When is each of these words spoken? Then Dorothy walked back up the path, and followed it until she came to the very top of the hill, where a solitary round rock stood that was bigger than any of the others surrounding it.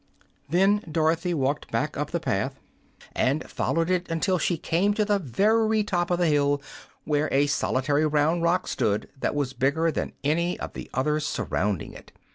Then 0.49 0.83
Dorothy 0.91 1.31
walked 1.35 1.69
back 1.71 1.95
up 1.95 2.09
the 2.09 2.19
path, 2.19 2.59
and 3.15 3.47
followed 3.47 3.91
it 3.91 4.09
until 4.09 4.39
she 4.39 4.57
came 4.57 4.95
to 4.95 5.05
the 5.05 5.19
very 5.19 5.83
top 5.83 6.09
of 6.09 6.17
the 6.17 6.25
hill, 6.25 6.59
where 7.03 7.29
a 7.31 7.45
solitary 7.45 8.07
round 8.07 8.41
rock 8.41 8.67
stood 8.67 9.09
that 9.19 9.35
was 9.35 9.53
bigger 9.53 9.91
than 9.91 10.13
any 10.23 10.59
of 10.59 10.73
the 10.73 10.89
others 10.95 11.27
surrounding 11.27 11.93
it. 11.93 12.11